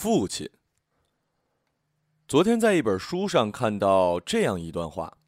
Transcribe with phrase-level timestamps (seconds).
[0.00, 0.48] 父亲。
[2.28, 5.18] 昨天在一本书上看到这样一段话：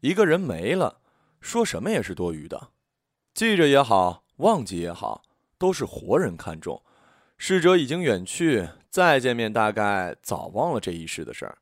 [0.00, 1.00] 一个人没了，
[1.40, 2.68] 说什么也是多余的，
[3.32, 5.22] 记着也好，忘记也好，
[5.56, 6.82] 都是活人看重。
[7.38, 11.56] 逝者已经远去，再见面大概早忘了这一世的事儿。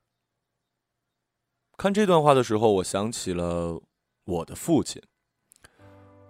[1.77, 3.81] 看这段话的时候，我想起了
[4.25, 5.01] 我的父亲。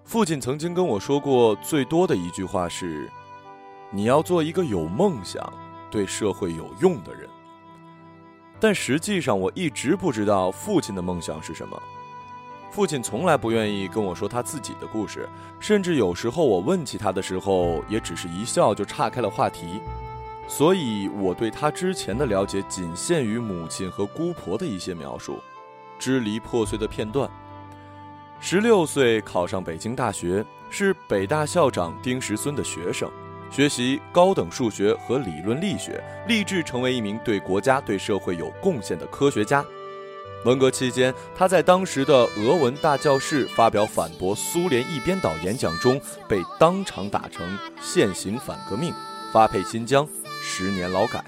[0.04, 3.10] 父亲曾经跟我说过最多的一句话是
[3.90, 5.42] ：“你要做一个有梦想、
[5.90, 7.28] 对社会有用的人。”
[8.60, 11.82] 但实际上，我一直不知道父亲的梦想是什么。
[12.70, 19.80] 父亲从来不愿意跟我说他自己的故事，甚至有时候我问起他的时候，也只是一笑就岔开了话题。
[20.46, 25.40] 所以，我对他之前的了解仅限于母亲和姑婆的一些描述，
[25.98, 27.30] 支离破碎的片段。
[28.40, 33.10] 十六岁考上北京大学，是北大校长丁石孙的学生。
[33.50, 39.64] 学习高等数学和理论力学，立志成为一名对国家、对社会有贡献的科学家。
[40.44, 48.94] 文革期间，他在当时的俄文大教室发表反驳苏联一边倒演讲中，被当场打成现行反革命，
[49.32, 50.08] 发配新疆，
[50.40, 51.22] 十年劳改。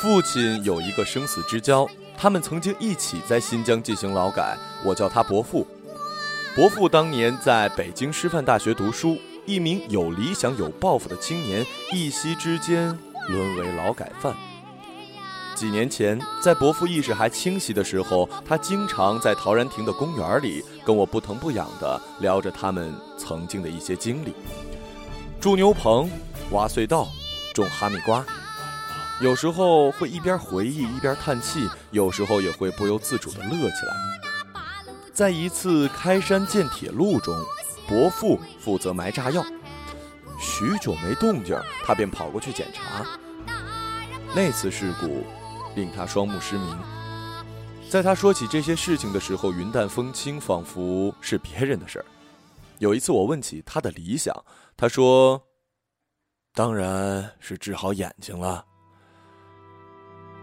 [0.00, 5.64] 父亲有一个生死之交，他们曾经一起在新疆进行劳改，我叫他伯父。
[6.56, 9.16] 伯父当年在北京师范大学读书。
[9.50, 14.32] 一名有理想、有抱负的青年，一夕之间沦为劳改犯。
[15.56, 24.32] 几年前，在伯父意识还清晰的时候，他经常在陶然亭的公园里跟我不疼不痒地聊着他们曾经的一些经历：
[25.40, 26.08] 住牛棚、
[26.52, 27.08] 挖隧道、
[27.52, 28.24] 种哈密瓜。
[29.20, 34.62] 有时候会一边回忆一边叹气，有时候也会不由自主地乐起来。
[35.12, 37.34] 在一次开山建铁路中。
[37.90, 39.44] 伯父负责埋炸药，
[40.38, 43.04] 许久没动静，他便跑过去检查。
[44.32, 45.24] 那次事故
[45.74, 46.78] 令他双目失明。
[47.90, 52.04] 在他说起这些事情的时候，云淡风轻，仿佛是别人的事儿。
[52.78, 54.32] 有一次我问起他的理想，
[54.76, 55.42] 他说
[56.54, 58.64] ：“当然是治好眼睛了。”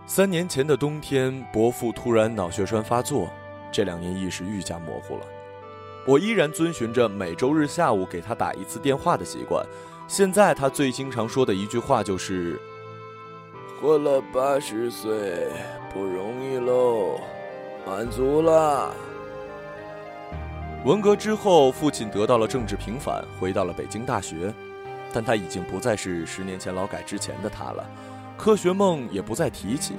[0.05, 3.31] 三年前的冬天，伯父突然脑血栓发作，
[3.71, 5.25] 这两年意识愈加模糊了。
[6.07, 9.65] 我依然遵循着每周日下午给他打一次电话的习惯。
[10.07, 12.57] 现在他最经常说的一句话就是
[13.81, 15.49] ：“活了八十岁
[15.93, 17.19] 不容易喽，
[17.85, 18.93] 满足了。”
[20.85, 24.53] 文革之后，父亲得到了政治平反，回到了北京大学，
[25.11, 27.85] 但他已经不再是十年前劳改之前的他了，
[28.37, 29.95] 科学梦也不再提起。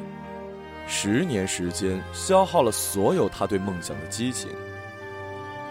[0.87, 4.49] 十年时间消耗了所有他对梦想的激情。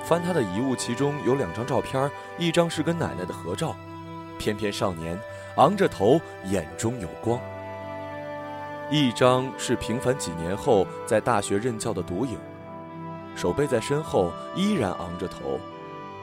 [0.07, 3.75] 翻他的遗物，其中有两张照片，一张是跟奶奶的合照，
[4.39, 5.19] 翩翩少年，
[5.57, 7.37] 昂着头，眼中有光；
[8.89, 12.37] 一张是平凡几年后在大学任教的独影，
[13.35, 15.59] 手背在身后，依然昂着头，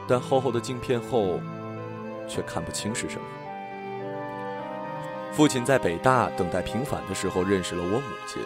[0.08, 1.38] 但厚厚的镜片后，
[2.26, 3.26] 却看不清是什么。
[5.30, 8.42] 父亲在北大等待平反的时候认识了我母亲，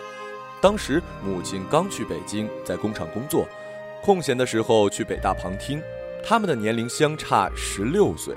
[0.61, 3.47] 当时母亲刚去北京，在工厂工作。
[4.09, 5.83] 空闲的时候去北大旁听，
[6.25, 8.35] 他们的年龄相差十六岁，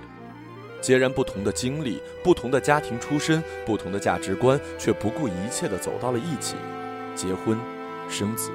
[0.82, 6.58] 截然不同的经历，不同的家庭出身，不同的价值观，却不顾一切的走到了一起，
[7.16, 7.58] 结婚，
[8.10, 8.52] 生子。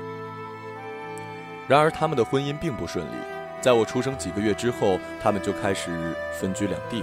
[1.66, 3.16] 然而他们的婚姻并不顺利，
[3.62, 7.02] 在我出生几个月之后，他们就开始分居两地。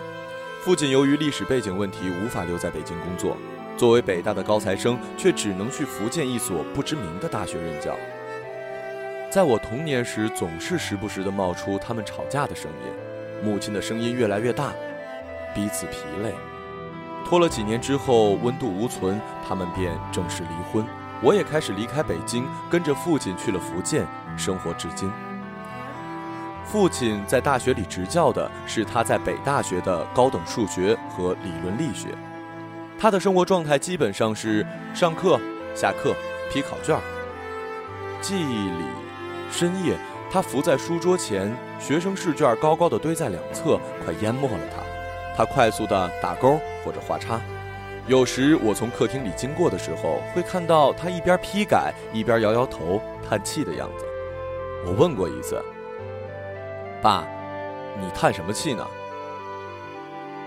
[0.62, 3.36] 父亲由于历史背景问题无法留在北京工作，
[3.76, 7.98] 作为北大的高材生，却只能去福建一所不知名的大学任教。
[9.34, 12.94] 在我童年时，总是时不时地冒出他们吵架的声音，
[13.44, 14.72] 母亲的声音越来越大，
[15.56, 16.36] 彼此疲累。
[17.26, 20.86] 拖了几年之后，温度无存，他们便正式离婚。
[21.20, 24.06] 我也开始离开北京，跟着父亲去了福建，
[24.38, 25.12] 生活至今。
[26.64, 32.10] 父亲在大学里执教的是他在北大学的高等数学和理论力学，
[33.00, 34.64] 他的生活状态基本上是
[34.94, 35.40] 上课、
[35.74, 36.14] 下课、
[36.52, 36.96] 批考卷，
[38.22, 39.03] 记忆里。
[39.54, 39.96] 深夜，
[40.32, 44.82] 他伏在书桌前，学生试卷高高的堆在两侧，快淹没了他。
[45.38, 47.40] 他快速的打勾或者画叉。
[48.08, 54.06] 有时我从客厅里经过的时候，会看到他一边批改，一边摇摇头、叹气的样子。
[54.88, 55.64] 我问过一次
[57.00, 57.24] ：“爸，
[58.02, 58.84] 你叹什么气呢？”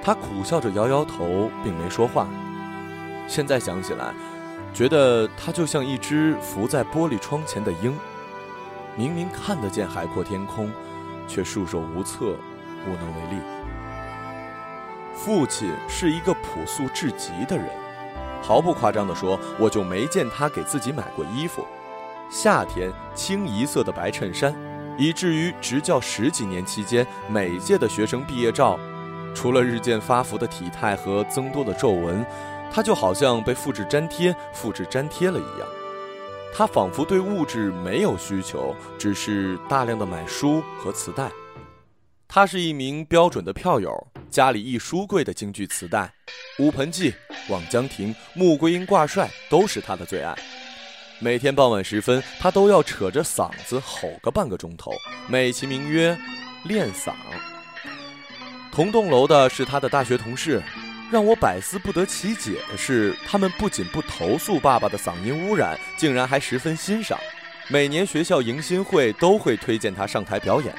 [0.03, 2.27] 他苦笑着摇摇头，并没说话。
[3.29, 4.13] 现在想起来，
[4.75, 7.97] 觉得他就像一只伏在玻璃窗前的鹰。
[8.97, 10.71] 明明看得见海阔天空，
[11.29, 12.37] 却束手无策，
[12.87, 13.41] 无能为力。
[15.15, 17.69] 父亲是一个朴素至极的人，
[18.43, 21.67] 毫不夸张地说，我就没见他给自己买过衣服。
[22.31, 24.55] 夏天清一色的白衬衫，
[24.99, 28.79] 以至于执教十几年期间，每届的学生毕业照，
[29.35, 32.25] 除了日渐发福的体态和增多的皱纹，
[32.73, 35.69] 他就好像被复制粘贴、复制粘贴了一样。
[36.53, 41.31] 他仿佛对物质没有需求，只是大量的买书和磁带。
[42.29, 43.93] 他是一名标准的票友，
[44.31, 46.13] 家里一书柜的京剧磁带，
[46.65, 47.13] 《乌盆记》
[47.53, 50.35] 《望江亭》《穆桂英挂帅》都是他的最爱。
[51.19, 54.91] 每天傍晚时分，他都要扯着嗓子吼个半个钟头，
[55.29, 56.19] 美其名曰
[56.65, 57.13] “练嗓”。
[58.73, 60.63] 同栋楼的是他的大学同事，
[61.11, 67.19] 让我百思不得其解的是，他们不仅不投诉爸爸的嗓音污染，竟然还十分欣赏。
[67.69, 70.75] 每年学校迎新会都会推荐他上台表演。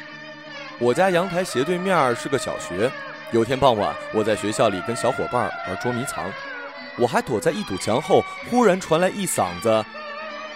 [0.79, 2.91] 我家阳台斜对面是个小学。
[3.31, 6.31] 有天傍晚，我在学校里跟小伙伴玩捉迷藏，
[6.97, 9.83] 我还躲在一堵墙后，忽然传来一嗓子：“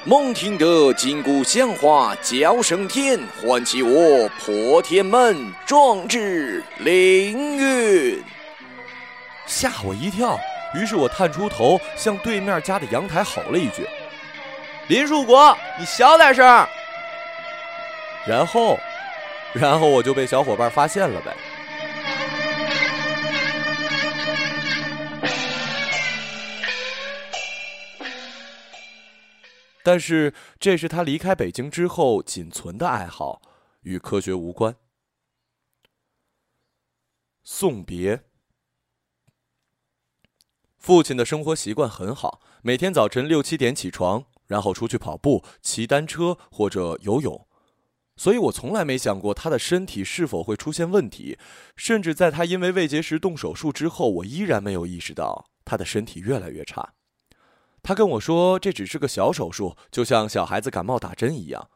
[0.05, 8.23] 孟听得金鼓响哗叫声天，唤起我破天门壮志凌云。”
[9.51, 10.39] 吓我一跳。
[10.73, 13.85] 于是我探出头，向对面家的阳台吼了一句
[14.87, 16.45] ：“林树国，你小点声。”
[18.25, 18.79] 然后。
[19.53, 21.35] 然后我就被小伙伴发现了呗。
[29.83, 33.41] 但是这是他离开北京之后仅存的爱好，
[33.81, 34.73] 与科学无关。
[37.43, 38.30] 送别。
[40.81, 47.47] 父亲的生活习惯很好，每天早晨六七点起床，然后出去跑步、骑单车或者游泳。
[48.17, 51.37] 所以我从来没想过他的身体是否会出现问题，
[51.75, 56.95] 甚至在他因为胃结石动手术之后，我依然没有意识到他的身体越来越差。
[57.83, 61.69] 他跟我说这只是个小手术，就像小孩子感冒打针一样，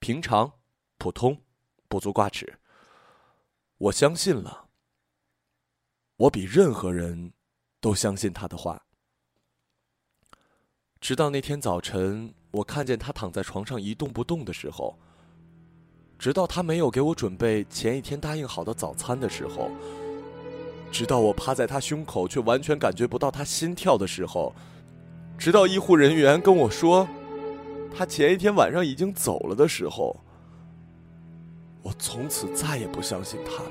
[0.00, 0.54] 平常、
[0.98, 1.42] 普通，
[1.88, 2.58] 不足挂齿。
[3.78, 4.64] 我相信了。
[6.16, 7.32] 我比任何人
[7.80, 8.82] 都相信他的话。
[11.00, 14.98] 直到那天早晨，我看见他躺在床上一动不动的时候。
[16.18, 19.70] 直到他没有给我准备前一天答应好的早餐的时候，
[20.90, 24.52] 直到我趴在他胸口却完全感觉不到他心跳的时候，
[25.38, 27.08] 直到医护人员跟我说
[27.96, 30.18] 他前一天晚上已经走了的时候，
[31.82, 33.70] 我从此再也不相信他了。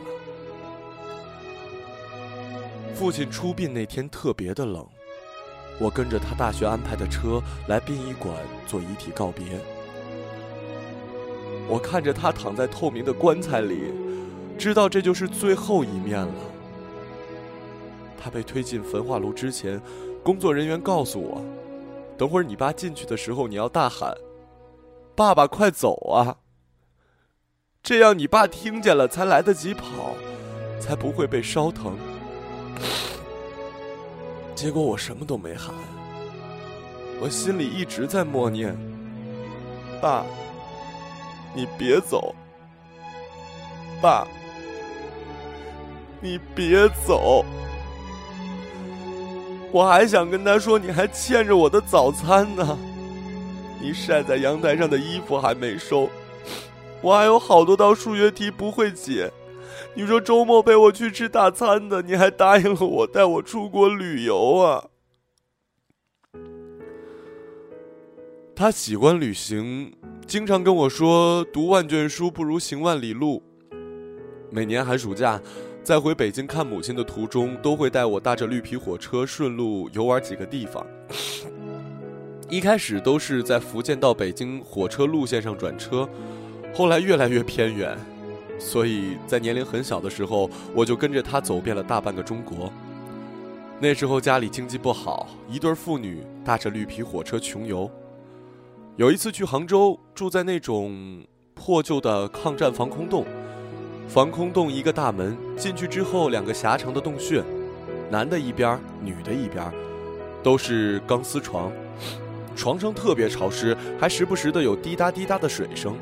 [2.98, 4.84] 父亲出殡那天特别的冷，
[5.80, 8.34] 我跟着他大学安排的车来殡仪馆
[8.66, 9.46] 做遗体告别。
[11.70, 13.94] 我看着他躺在透明的棺材里，
[14.58, 16.34] 知道这就是最后一面了。
[18.20, 19.80] 他被推进焚化炉之前，
[20.24, 21.46] 工作人员告诉我
[22.18, 24.18] ：“等会儿你爸进去的时候，你要大喊
[25.16, 26.38] ‘爸爸，快走啊！’
[27.84, 30.16] 这样你爸听见了才来得及跑，
[30.80, 31.96] 才不会被烧疼。”
[34.56, 35.74] 结果我什么都没喊，
[37.20, 38.76] 我心里一直在默念
[40.02, 40.26] ：“爸。”
[41.56, 42.36] 你别走，
[44.00, 44.28] 爸，
[46.22, 47.44] 你别走。
[49.72, 52.78] 我还想跟他说，你还欠着我的早餐呢。
[53.82, 56.08] 你晒在阳台上的衣服还没收，
[57.02, 59.32] 我还有好多道数学题不会解。
[59.94, 64.86] 你说周末陪我去吃大餐的，你还答应了我带我出国旅游啊。
[68.56, 69.94] 他喜欢旅行。
[70.26, 73.42] 经常跟我说：“读万卷书不如行万里路。”
[74.52, 75.42] 每年寒暑假，
[75.82, 80.86] 在回北京看母亲的途中，都会带我搭着绿皮火车顺路游玩几个地方。
[82.50, 86.10] 一开始都是在福建到北京火车路线上转车，
[86.74, 87.98] 后来越来越偏远，
[88.60, 92.72] 所以在年龄很小的时候，我就跟着他走遍了大半个中国。
[93.80, 97.90] 那时候家里经济不好，一对父女搭着绿皮火车穷游。
[98.96, 101.24] 有一次去杭州，住在那种
[101.54, 103.24] 破旧的抗战防空洞。
[104.08, 107.44] 防空洞一个大门，进去之后两个狭长的洞穴，
[108.10, 109.72] 男的一边，女的一边，
[110.42, 111.72] 都是钢丝床，
[112.56, 115.94] 床上特别潮湿，还时不时的有滴答滴答的水声。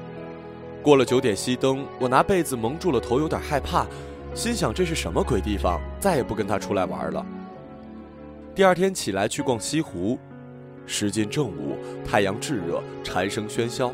[0.85, 3.87] 过了九点熄灯，我拿被子蒙住了头，有点害怕，
[4.35, 7.25] 心想这是什么鬼地方，再也不跟他出来玩了。
[8.53, 10.19] 第二天起来去逛西湖。
[10.85, 11.75] 时间正午，
[12.05, 13.91] 太阳炙热，蝉声喧嚣。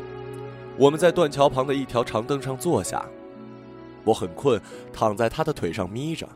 [0.76, 3.02] 我们在断桥旁的一条长凳上坐下。
[4.04, 4.60] 我很困，
[4.92, 6.28] 躺在他的腿上眯着。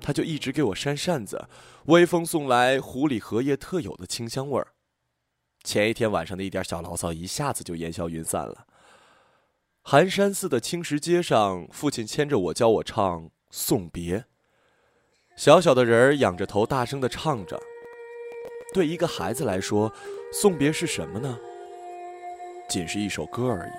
[0.00, 1.48] 他就一直给我扇扇子，
[1.86, 4.68] 微风送来湖里荷叶特有的清香味儿。
[5.64, 8.66] 前一天晚上的一点小牢骚，一下子就烟消云散了。
[9.88, 14.18] 寒山寺的青石街上，父亲牵着我教我唱《送别》。
[15.36, 17.56] 小小的人儿仰着头，大声的唱着。
[18.74, 19.92] 对一个孩子来说，
[20.32, 21.38] 送别是什么呢？
[22.68, 23.70] 仅是一首歌而已。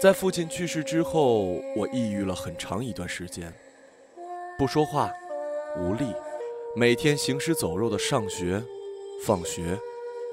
[0.00, 1.44] 在父亲去世之后，
[1.76, 3.54] 我抑郁了很长一段时间，
[4.58, 5.12] 不说话，
[5.78, 6.12] 无力，
[6.74, 8.60] 每天行尸走肉的上学、
[9.24, 9.78] 放学、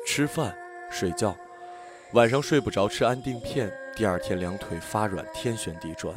[0.07, 0.57] 吃饭、
[0.89, 1.37] 睡觉。
[2.13, 6.15] 晚上睡不着，吃安定片，第二天两腿发软，天旋地转，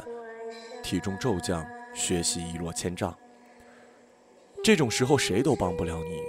[0.81, 3.13] 体重骤降，学习一落千丈。
[4.63, 6.21] 这种时候谁都帮不了你，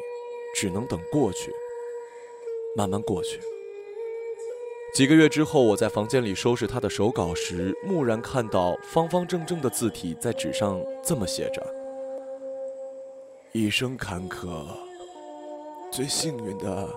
[0.56, 1.52] 只能等过去，
[2.76, 3.38] 慢慢过去。
[4.92, 11.64] 几个月之后，我在房间里收拾他的手稿时，蓦然看到方方正正的字体在纸上这么写着
[13.54, 14.66] ：“一生坎坷，
[15.92, 16.88] 最幸运的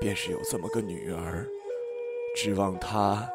[0.00, 1.46] 便是有这么个女儿。”
[2.36, 3.26] 指望他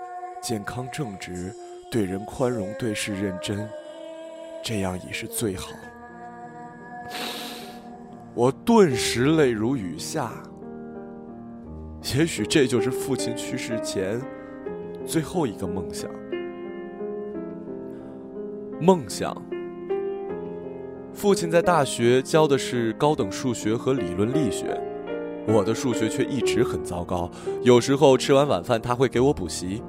[0.43, 1.51] 健康正直，
[1.89, 3.67] 对人宽容，对事认真，
[4.63, 5.71] 这样已是最好。
[8.35, 10.31] 我顿时泪如雨下。
[12.15, 14.21] 也许这就是父亲去世前
[15.03, 16.09] 最后一个梦想。
[18.79, 19.35] 梦想。
[21.11, 24.79] 父亲在大学教的是高等数学和理论力学。
[25.47, 27.29] 我的数学却一直很糟糕，
[27.63, 29.81] 有时候吃完晚饭他会给我补习。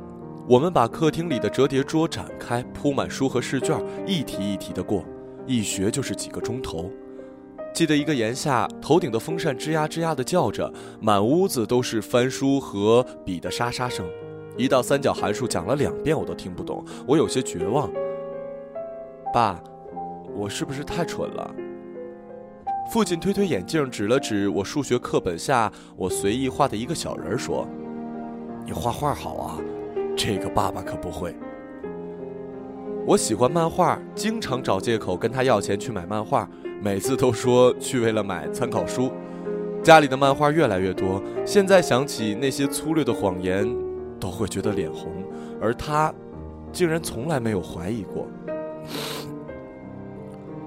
[0.49, 5.05] 我们把客厅里的折叠桌展开，铺满书和试卷，一题一题的过，
[5.47, 6.91] 一学就是几个钟头。
[7.73, 14.05] 记得一个炎夏，头顶的风扇吱呀吱呀的叫着，满屋子都是翻书和笔的沙沙声。
[14.57, 17.91] 一道三角函数讲了两遍我都听不懂，我有些绝望。
[19.33, 19.63] 爸，
[20.35, 21.55] 我是不是太蠢了？
[22.91, 27.67] 父亲推推眼镜，指了指我数学课本下我随意画的一个小人，说
[28.67, 29.59] ：“你画画好啊，
[30.17, 31.35] 这个爸爸可不会。”
[33.07, 36.49] 我喜欢漫画，经常找借口跟他要钱去买漫画，
[36.83, 39.11] 每次都说去为了买参考书。
[39.83, 43.67] 家里的漫画越来越多，现在想起那些粗略的谎言，
[44.21, 45.11] 都会觉得脸红，
[45.61, 46.13] 而他，
[46.73, 48.29] 竟然从来没有怀疑过。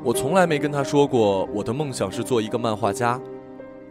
[0.06, 3.20] 我从来没跟他说过我的梦想是做一个漫画家，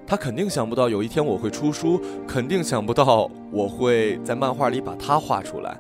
[0.07, 5.77] 他肯定想不到有一天我会出书，肯定想不到我会在漫画里把他画出来。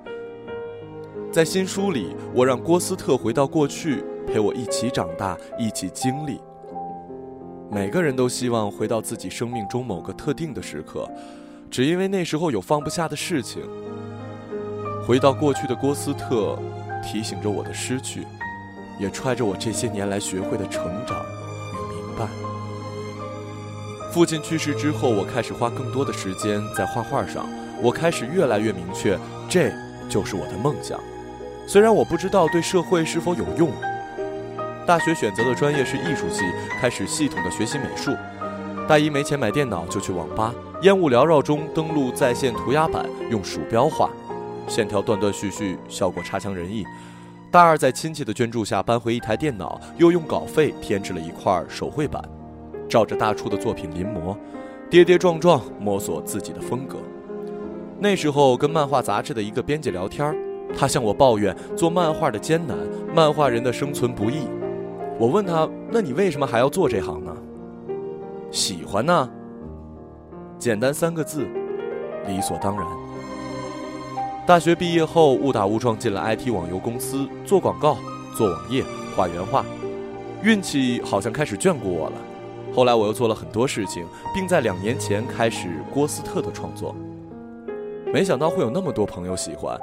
[1.31, 6.41] 在新书里，我让郭斯特回到过去，陪我一起长大，一起经历。
[7.71, 11.09] 每个人都希望回到自己生命中某个特定的时刻，
[11.71, 13.63] 只因为那时候有放不下的事情。
[15.07, 16.59] 回到过去的郭斯特，
[17.05, 18.27] 提醒着我的失去。
[18.99, 21.25] 也揣着我这些年来学会的成长
[21.73, 22.29] 与明白。
[24.13, 27.47] 父亲去世之后，我开始花更多的时间在画画上。
[27.83, 29.73] 我开始越来越明确，这
[30.09, 31.01] 就是我的梦想。
[31.67, 33.71] 虽然我不知道对社会是否有用。
[34.87, 36.43] 大学选择的专业是艺术系，
[36.81, 38.15] 开始系统的学习美术。
[38.87, 44.11] 大一没钱买电脑，就去网吧，烟雾缭绕中登录在线涂鸦板，用鼠标画，
[44.69, 46.85] 线条断断续续，效果差强人意。
[47.55, 52.21] 大二在亲戚的捐助下搬回一台电脑，又用稿费添置了一块手绘板，
[52.89, 54.37] 照着大初的作品临摹，
[54.91, 56.97] 跌跌撞撞摸索自己的风格。
[58.01, 60.37] 那时候跟漫画杂志的一个编辑聊天，
[60.77, 62.77] 他向我抱怨做漫画的艰难，
[63.15, 64.49] 漫画人的生存不易。
[65.17, 67.37] 我问他：“那你为什么还要做这行呢？”
[68.51, 69.31] 喜欢呢。
[70.59, 71.47] 简单三个字，
[72.27, 73.04] 理所当然。
[74.47, 77.97] 大学毕业后，误打误撞进了 IT 网游公司做广告、
[78.37, 78.85] 做网页、
[79.17, 79.65] 画原画，
[80.43, 82.17] 运气好像开始眷顾我了。
[82.75, 86.95] 后来我又做了很多事情，并在两年前开始郭斯特的创作。
[88.13, 89.81] 没想到会有那么多朋友喜欢。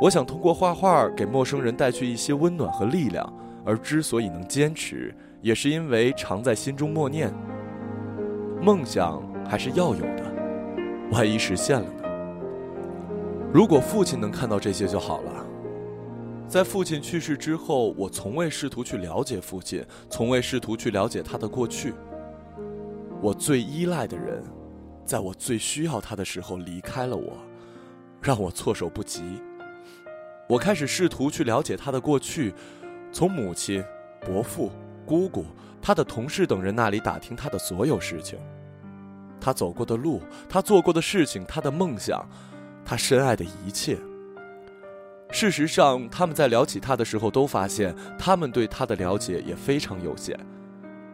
[0.00, 3.28] 我想通过画画给陌生人带去一些温暖和力量，
[3.64, 7.34] 而之所以能坚持，也是因为常在心中默念：
[8.62, 10.32] 梦想还是要有的，
[11.10, 11.99] 万一实现了呢？
[13.52, 15.46] 如果父亲能看到这些就好了。
[16.48, 21.92] 在父亲去世之后，我从未试图去了解父亲，从未试图去了解他的过去。
[23.20, 24.42] 我最依赖的人，
[25.04, 27.36] 在我最需要他的时候离开了我，
[28.22, 29.42] 让我措手不及。
[30.48, 32.54] 我开始试图去了解他的过去，
[33.12, 33.84] 从母亲、
[34.20, 34.70] 伯父、
[35.04, 35.44] 姑姑、
[35.82, 38.38] 他的同事等人那里打听他的所有事情，
[39.40, 42.24] 他走过的路，他做过的事情，他的梦想。
[42.90, 43.96] 他深爱的一切，
[45.30, 50.36] 事实上，他们在聊起他的时候，都发现他们对他的了解也非常有限。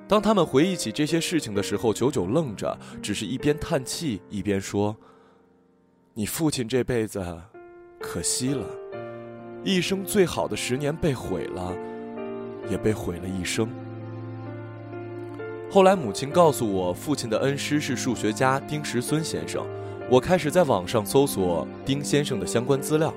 [0.08, 4.96] 当他们回忆起这些事情的时候，久久愣着，只是一边叹气一边说
[6.16, 7.22] ：“你父亲这辈子，
[8.00, 8.64] 可惜了，
[9.62, 11.76] 一生最好的十年被毁了，
[12.70, 13.68] 也被毁了一生。”
[15.70, 19.66] 后来，母亲告诉我，父亲的恩师是数学家丁石孙先生。
[20.08, 23.12] 我开始在网上搜索丁先生的相关资料。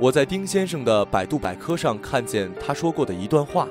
[0.00, 3.68] 我在丁先生的百度百科上看见他说过的一段话：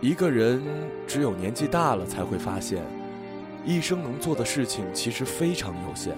[0.00, 0.62] 一个人
[1.06, 2.82] 只有年纪大了，才会发现，
[3.66, 6.16] 一生能做的事情其实非常有限。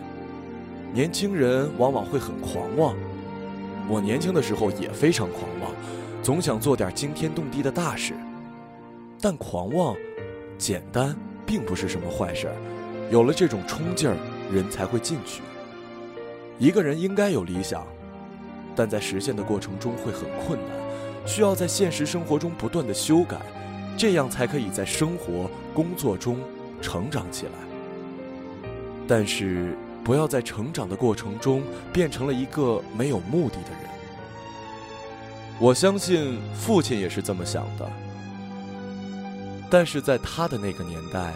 [0.93, 2.95] 年轻人往往会很狂妄，
[3.89, 5.73] 我年轻的时候也非常狂妄，
[6.23, 8.15] 总想做点惊天动地的大事。
[9.21, 9.97] 但狂妄、
[10.57, 12.55] 简单并不是什么坏事儿，
[13.11, 14.17] 有了这种冲劲儿，
[14.53, 15.43] 人才会进取。
[16.59, 17.87] 一个人应该有理想。
[18.77, 20.69] 但在实现的过程中会很困难，
[21.27, 23.37] 需要在现实生活中不断的修改，
[23.97, 26.39] 这样才可以在生活、工作中
[26.81, 27.53] 成长起来。
[29.09, 31.61] 但是不要在成长的过程中
[31.93, 33.81] 变成了一个没有目的的人。
[35.59, 37.91] 我相信父亲也是这么想的，
[39.69, 41.33] 但是在他的那个年代，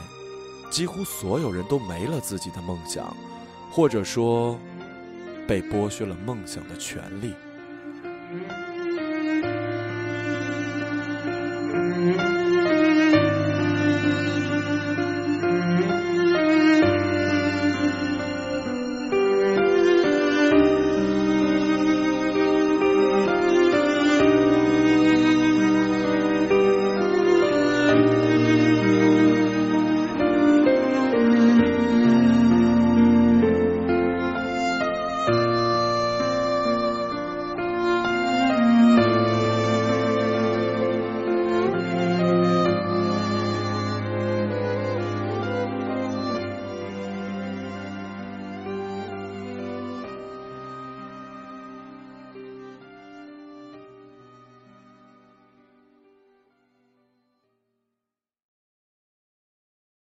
[0.73, 3.17] 几乎所有人都没了自己的梦想，
[3.71, 4.59] 或者说。
[5.45, 7.35] 被剥削了梦想的权利。